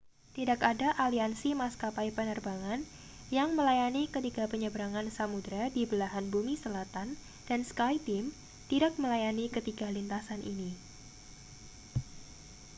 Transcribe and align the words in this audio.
tidak 0.37 0.59
ada 0.71 0.89
aliansi 1.05 1.49
maskapai 1.61 2.09
penerbangan 2.17 2.79
yang 3.37 3.49
melayani 3.57 4.03
ketiga 4.15 4.43
penyeberangan 4.53 5.07
samudra 5.17 5.63
di 5.75 5.83
belahan 5.91 6.25
bumi 6.33 6.53
selatan 6.63 7.07
dan 7.49 7.61
skyteam 7.69 8.25
tidak 8.71 8.93
melayani 9.01 9.45
ketiga 9.55 9.87
lintasan 9.97 10.41
ini 10.51 10.69